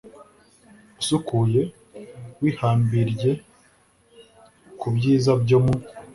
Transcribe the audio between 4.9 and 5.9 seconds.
byiza byo mu